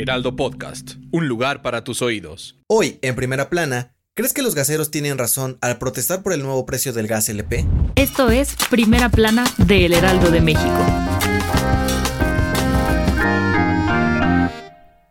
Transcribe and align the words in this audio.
Heraldo 0.00 0.34
Podcast, 0.34 0.92
un 1.10 1.28
lugar 1.28 1.60
para 1.60 1.84
tus 1.84 2.00
oídos. 2.00 2.58
Hoy, 2.66 2.98
en 3.02 3.14
primera 3.16 3.50
plana, 3.50 3.94
¿crees 4.14 4.32
que 4.32 4.40
los 4.40 4.54
gaseros 4.54 4.90
tienen 4.90 5.18
razón 5.18 5.58
al 5.60 5.76
protestar 5.76 6.22
por 6.22 6.32
el 6.32 6.42
nuevo 6.42 6.64
precio 6.64 6.94
del 6.94 7.06
gas 7.06 7.28
LP? 7.28 7.66
Esto 7.96 8.30
es 8.30 8.56
Primera 8.70 9.10
Plana 9.10 9.44
de 9.58 9.84
El 9.84 9.92
Heraldo 9.92 10.30
de 10.30 10.40
México. 10.40 10.86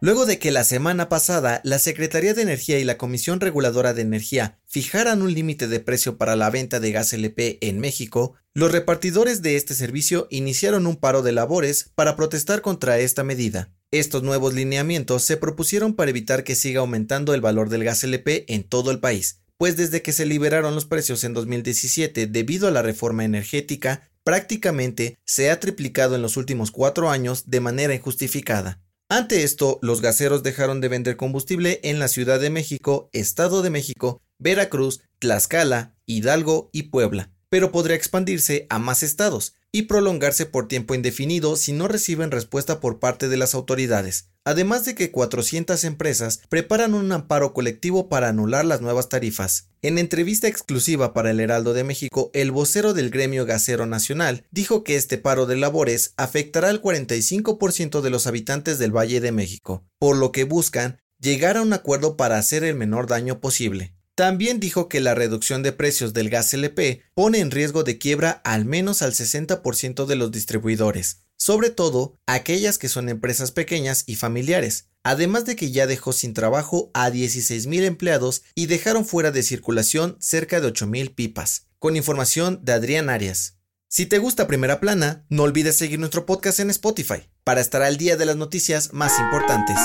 Luego 0.02 0.26
de 0.26 0.40
que 0.40 0.50
la 0.50 0.64
semana 0.64 1.08
pasada 1.08 1.62
la 1.64 1.78
Secretaría 1.78 2.34
de 2.34 2.42
Energía 2.42 2.80
y 2.80 2.84
la 2.84 2.98
Comisión 2.98 3.42
Reguladora 3.42 3.94
de 3.94 4.02
Energía 4.02 4.58
fijaran 4.66 5.22
un 5.22 5.32
límite 5.36 5.68
de 5.68 5.82
precio 5.82 6.18
para 6.18 6.36
la 6.36 6.50
venta 6.50 6.80
de 6.80 6.92
gas 6.92 7.14
LP 7.14 7.60
en 7.62 7.80
México, 7.80 8.34
los 8.56 8.72
repartidores 8.72 9.44
de 9.44 9.56
este 9.56 9.76
servicio 9.76 10.28
iniciaron 10.32 10.88
un 10.88 10.96
paro 10.96 11.22
de 11.22 11.32
labores 11.32 11.92
para 11.94 12.16
protestar 12.16 12.62
contra 12.62 12.98
esta 12.98 13.24
medida. 13.24 13.70
Estos 13.92 14.22
nuevos 14.22 14.54
lineamientos 14.54 15.24
se 15.24 15.36
propusieron 15.36 15.96
para 15.96 16.12
evitar 16.12 16.44
que 16.44 16.54
siga 16.54 16.82
aumentando 16.82 17.34
el 17.34 17.42
valor 17.42 17.70
del 17.70 17.84
gas 17.84 18.04
LP 18.04 18.46
en 18.48 18.64
todo 18.64 18.92
el 18.92 19.00
país, 19.00 19.42
pues 19.58 19.78
desde 19.78 20.04
que 20.04 20.14
se 20.14 20.28
liberaron 20.28 20.76
los 20.76 20.86
precios 20.86 21.24
en 21.24 21.34
2017 21.34 22.28
debido 22.28 22.68
a 22.68 22.72
la 22.72 22.84
reforma 22.84 23.26
energética, 23.26 24.12
prácticamente 24.24 25.18
se 25.26 25.50
ha 25.50 25.60
triplicado 25.60 26.14
en 26.14 26.22
los 26.22 26.38
últimos 26.38 26.70
cuatro 26.70 27.10
años 27.10 27.50
de 27.50 27.62
manera 27.62 27.96
injustificada. 27.96 28.80
Ante 29.10 29.42
esto, 29.42 29.80
los 29.82 30.02
gaseros 30.02 30.44
dejaron 30.44 30.82
de 30.82 30.88
vender 30.88 31.18
combustible 31.18 31.80
en 31.82 31.98
la 31.98 32.10
Ciudad 32.10 32.40
de 32.40 32.52
México, 32.52 33.10
Estado 33.12 33.64
de 33.64 33.72
México, 33.72 34.22
Veracruz, 34.38 35.02
Tlaxcala, 35.18 35.96
Hidalgo 36.06 36.70
y 36.72 36.84
Puebla, 36.84 37.32
pero 37.50 37.72
podría 37.72 37.96
expandirse 37.96 38.68
a 38.70 38.78
más 38.78 39.02
estados 39.02 39.56
y 39.72 39.84
prolongarse 39.84 40.46
por 40.46 40.68
tiempo 40.68 40.96
indefinido 40.96 41.56
si 41.56 41.74
no 41.74 41.88
reciben 41.88 42.32
respuesta 42.32 42.80
por 42.80 43.00
parte 43.00 43.28
de 43.28 43.38
las 43.38 43.54
autoridades, 43.54 44.30
además 44.44 44.86
de 44.86 44.96
que 44.96 45.12
400 45.12 45.84
empresas 45.84 46.42
preparan 46.50 46.94
un 46.94 47.12
amparo 47.12 47.54
colectivo 47.54 48.10
para 48.10 48.30
anular 48.30 48.66
las 48.66 48.82
nuevas 48.82 49.10
tarifas. 49.10 49.70
En 49.82 49.98
entrevista 49.98 50.48
exclusiva 50.48 51.14
para 51.14 51.32
el 51.32 51.40
Heraldo 51.40 51.74
de 51.74 51.84
México, 51.84 52.32
el 52.34 52.52
vocero 52.52 52.94
del 52.94 53.12
gremio 53.12 53.46
gasero 53.46 53.86
nacional 53.86 54.44
dijo 54.52 54.84
que 54.84 54.96
este 54.96 55.18
paro 55.18 55.46
de 55.46 55.56
labores 55.56 56.14
afectará 56.18 56.70
al 56.70 56.82
45% 56.82 58.02
de 58.02 58.10
los 58.10 58.28
habitantes 58.28 58.80
del 58.80 58.96
Valle 58.96 59.22
de 59.22 59.32
México, 59.32 59.86
por 60.00 60.18
lo 60.18 60.32
que 60.32 60.46
buscan 60.46 60.98
llegar 61.20 61.58
a 61.58 61.62
un 61.62 61.74
acuerdo 61.74 62.18
para 62.18 62.38
hacer 62.38 62.64
el 62.64 62.76
menor 62.76 63.08
daño 63.08 63.40
posible. 63.40 63.94
También 64.20 64.60
dijo 64.60 64.90
que 64.90 65.00
la 65.00 65.16
reducción 65.16 65.64
de 65.64 65.72
precios 65.72 66.12
del 66.12 66.30
gas 66.30 66.54
LP 66.54 67.04
pone 67.14 67.40
en 67.40 67.52
riesgo 67.52 67.86
de 67.86 67.98
quiebra 67.98 68.42
al 68.44 68.66
menos 68.66 69.02
al 69.02 69.14
60% 69.14 70.06
de 70.06 70.16
los 70.18 70.30
distribuidores, 70.30 71.22
sobre 71.38 71.70
todo 71.70 72.18
aquellas 72.26 72.78
que 72.78 72.90
son 72.90 73.08
empresas 73.08 73.54
pequeñas 73.54 74.04
y 74.08 74.18
familiares, 74.18 74.90
además 75.04 75.46
de 75.46 75.56
que 75.56 75.72
ya 75.72 75.88
dejó 75.88 76.12
sin 76.12 76.34
trabajo 76.34 76.92
a 76.94 77.10
16.000 77.10 77.86
empleados 77.86 78.44
y 78.56 78.66
dejaron 78.66 79.06
fuera 79.06 79.32
de 79.32 79.42
circulación 79.42 80.18
cerca 80.20 80.60
de 80.60 80.68
8.000 80.68 81.16
pipas. 81.16 81.68
Con 81.78 81.96
información 81.96 82.60
de 82.62 82.74
Adrián 82.74 83.10
Arias. 83.10 83.56
Si 83.88 84.06
te 84.06 84.18
gusta 84.18 84.48
Primera 84.48 84.82
Plana, 84.82 85.26
no 85.30 85.44
olvides 85.44 85.78
seguir 85.78 85.98
nuestro 85.98 86.26
podcast 86.26 86.60
en 86.60 86.72
Spotify 86.72 87.30
para 87.46 87.62
estar 87.62 87.82
al 87.84 87.96
día 87.96 88.18
de 88.18 88.26
las 88.26 88.36
noticias 88.36 88.92
más 88.92 89.18
importantes. 89.18 89.78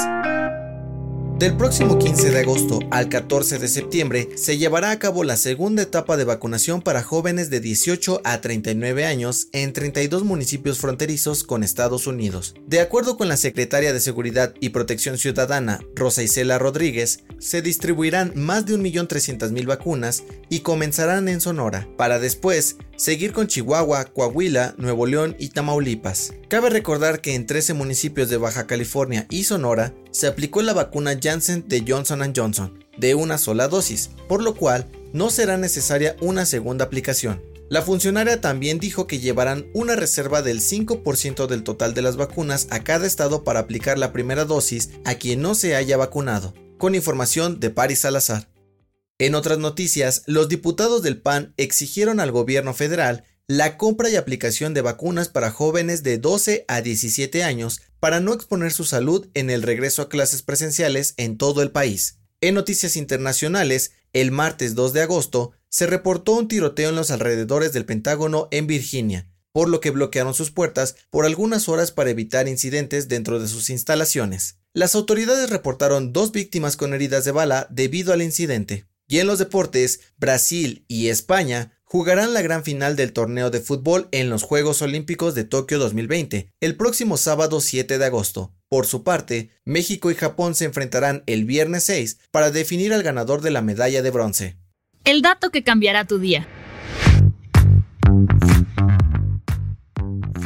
Del 1.44 1.58
próximo 1.58 1.98
15 1.98 2.30
de 2.30 2.40
agosto 2.40 2.78
al 2.90 3.10
14 3.10 3.58
de 3.58 3.68
septiembre 3.68 4.30
se 4.34 4.56
llevará 4.56 4.90
a 4.90 4.98
cabo 4.98 5.24
la 5.24 5.36
segunda 5.36 5.82
etapa 5.82 6.16
de 6.16 6.24
vacunación 6.24 6.80
para 6.80 7.02
jóvenes 7.02 7.50
de 7.50 7.60
18 7.60 8.22
a 8.24 8.40
39 8.40 9.04
años 9.04 9.48
en 9.52 9.74
32 9.74 10.24
municipios 10.24 10.78
fronterizos 10.78 11.44
con 11.44 11.62
Estados 11.62 12.06
Unidos. 12.06 12.54
De 12.66 12.80
acuerdo 12.80 13.18
con 13.18 13.28
la 13.28 13.36
secretaria 13.36 13.92
de 13.92 14.00
Seguridad 14.00 14.54
y 14.58 14.70
Protección 14.70 15.18
Ciudadana, 15.18 15.80
Rosa 15.94 16.22
Isela 16.22 16.58
Rodríguez, 16.58 17.24
se 17.38 17.60
distribuirán 17.60 18.32
más 18.34 18.64
de 18.64 18.78
1.300.000 18.78 19.66
vacunas 19.66 20.24
y 20.48 20.60
comenzarán 20.60 21.28
en 21.28 21.42
Sonora, 21.42 21.86
para 21.98 22.18
después 22.18 22.78
seguir 22.96 23.34
con 23.34 23.48
Chihuahua, 23.48 24.06
Coahuila, 24.06 24.76
Nuevo 24.78 25.04
León 25.04 25.36
y 25.38 25.50
Tamaulipas. 25.50 26.32
Cabe 26.48 26.70
recordar 26.70 27.20
que 27.20 27.34
en 27.34 27.44
13 27.44 27.74
municipios 27.74 28.30
de 28.30 28.38
Baja 28.38 28.66
California 28.66 29.26
y 29.28 29.44
Sonora 29.44 29.92
se 30.14 30.28
aplicó 30.28 30.62
la 30.62 30.72
vacuna 30.72 31.18
Janssen 31.20 31.66
de 31.66 31.84
Johnson 31.86 32.32
Johnson, 32.34 32.84
de 32.96 33.16
una 33.16 33.36
sola 33.36 33.66
dosis, 33.66 34.10
por 34.28 34.44
lo 34.44 34.54
cual 34.54 34.86
no 35.12 35.28
será 35.28 35.56
necesaria 35.56 36.16
una 36.20 36.46
segunda 36.46 36.84
aplicación. 36.84 37.42
La 37.68 37.82
funcionaria 37.82 38.40
también 38.40 38.78
dijo 38.78 39.08
que 39.08 39.18
llevarán 39.18 39.66
una 39.74 39.96
reserva 39.96 40.40
del 40.40 40.60
5% 40.60 41.48
del 41.48 41.64
total 41.64 41.94
de 41.94 42.02
las 42.02 42.16
vacunas 42.16 42.68
a 42.70 42.84
cada 42.84 43.08
estado 43.08 43.42
para 43.42 43.58
aplicar 43.60 43.98
la 43.98 44.12
primera 44.12 44.44
dosis 44.44 44.90
a 45.04 45.16
quien 45.16 45.42
no 45.42 45.56
se 45.56 45.74
haya 45.74 45.96
vacunado, 45.96 46.54
con 46.78 46.94
información 46.94 47.58
de 47.58 47.70
Paris 47.70 48.00
Salazar. 48.00 48.48
En 49.18 49.34
otras 49.34 49.58
noticias, 49.58 50.22
los 50.26 50.48
diputados 50.48 51.02
del 51.02 51.20
PAN 51.20 51.54
exigieron 51.56 52.20
al 52.20 52.30
gobierno 52.30 52.72
federal 52.72 53.24
la 53.46 53.76
compra 53.76 54.08
y 54.08 54.16
aplicación 54.16 54.72
de 54.72 54.80
vacunas 54.80 55.28
para 55.28 55.50
jóvenes 55.50 56.02
de 56.02 56.16
12 56.16 56.64
a 56.66 56.80
17 56.80 57.44
años 57.44 57.82
para 58.00 58.20
no 58.20 58.32
exponer 58.32 58.72
su 58.72 58.84
salud 58.84 59.28
en 59.34 59.50
el 59.50 59.62
regreso 59.62 60.00
a 60.00 60.08
clases 60.08 60.42
presenciales 60.42 61.12
en 61.18 61.36
todo 61.36 61.60
el 61.62 61.70
país. 61.70 62.20
En 62.40 62.54
noticias 62.54 62.96
internacionales, 62.96 63.92
el 64.14 64.30
martes 64.30 64.74
2 64.74 64.94
de 64.94 65.02
agosto 65.02 65.52
se 65.68 65.86
reportó 65.86 66.32
un 66.32 66.48
tiroteo 66.48 66.88
en 66.88 66.96
los 66.96 67.10
alrededores 67.10 67.72
del 67.74 67.84
Pentágono 67.84 68.48
en 68.50 68.66
Virginia, 68.66 69.28
por 69.52 69.68
lo 69.68 69.80
que 69.80 69.90
bloquearon 69.90 70.32
sus 70.32 70.50
puertas 70.50 70.96
por 71.10 71.26
algunas 71.26 71.68
horas 71.68 71.90
para 71.90 72.10
evitar 72.10 72.48
incidentes 72.48 73.08
dentro 73.08 73.40
de 73.40 73.48
sus 73.48 73.68
instalaciones. 73.68 74.56
Las 74.72 74.94
autoridades 74.94 75.50
reportaron 75.50 76.14
dos 76.14 76.32
víctimas 76.32 76.76
con 76.76 76.94
heridas 76.94 77.24
de 77.26 77.32
bala 77.32 77.66
debido 77.70 78.12
al 78.12 78.22
incidente. 78.22 78.86
Y 79.06 79.18
en 79.18 79.26
los 79.26 79.38
deportes, 79.38 80.00
Brasil 80.16 80.84
y 80.88 81.08
España 81.08 81.73
jugarán 81.94 82.34
la 82.34 82.42
gran 82.42 82.64
final 82.64 82.96
del 82.96 83.12
torneo 83.12 83.50
de 83.50 83.60
fútbol 83.60 84.08
en 84.10 84.28
los 84.28 84.42
Juegos 84.42 84.82
Olímpicos 84.82 85.36
de 85.36 85.44
Tokio 85.44 85.78
2020, 85.78 86.50
el 86.60 86.74
próximo 86.74 87.16
sábado 87.16 87.60
7 87.60 87.98
de 87.98 88.04
agosto. 88.04 88.52
Por 88.68 88.84
su 88.84 89.04
parte, 89.04 89.50
México 89.64 90.10
y 90.10 90.16
Japón 90.16 90.56
se 90.56 90.64
enfrentarán 90.64 91.22
el 91.26 91.44
viernes 91.44 91.84
6 91.84 92.18
para 92.32 92.50
definir 92.50 92.92
al 92.92 93.04
ganador 93.04 93.42
de 93.42 93.52
la 93.52 93.62
medalla 93.62 94.02
de 94.02 94.10
bronce. 94.10 94.56
El 95.04 95.22
dato 95.22 95.50
que 95.50 95.62
cambiará 95.62 96.04
tu 96.04 96.18
día. 96.18 96.48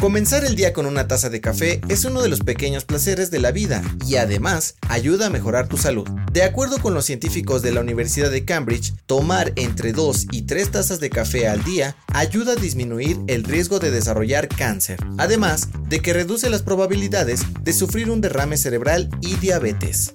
Comenzar 0.01 0.45
el 0.45 0.55
día 0.55 0.73
con 0.73 0.87
una 0.87 1.09
taza 1.09 1.29
de 1.29 1.41
café 1.41 1.81
es 1.89 2.05
uno 2.05 2.23
de 2.23 2.29
los 2.29 2.39
pequeños 2.39 2.85
placeres 2.85 3.33
de 3.33 3.41
la 3.41 3.51
vida 3.51 3.83
y 4.07 4.15
además 4.15 4.77
ayuda 4.89 5.27
a 5.27 5.31
mejorar 5.31 5.67
tu 5.67 5.77
salud. 5.77 6.09
De 6.33 6.45
acuerdo 6.45 6.79
con 6.79 6.95
los 6.95 7.05
científicos 7.05 7.63
de 7.63 7.73
la 7.73 7.81
Universidad 7.81 8.31
de 8.31 8.45
Cambridge, 8.45 8.95
tomar 9.07 9.53
entre 9.57 9.93
2 9.93 10.27
y 10.31 10.43
3 10.43 10.71
tazas 10.71 11.01
de 11.01 11.11
café 11.11 11.49
al 11.49 11.65
día 11.65 11.97
ayuda 12.15 12.53
a 12.53 12.57
disminuir 12.57 13.19
el 13.27 13.43
riesgo 13.43 13.81
de 13.81 13.91
desarrollar 13.91 14.47
cáncer, 14.47 15.01
además 15.19 15.69
de 15.89 15.99
que 15.99 16.13
reduce 16.13 16.49
las 16.49 16.63
probabilidades 16.63 17.41
de 17.65 17.73
sufrir 17.73 18.09
un 18.09 18.21
derrame 18.21 18.57
cerebral 18.57 19.11
y 19.21 19.35
diabetes. 19.35 20.15